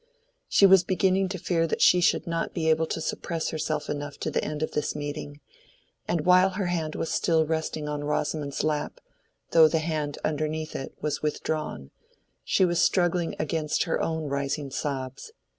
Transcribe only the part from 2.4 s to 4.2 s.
be able to suppress herself enough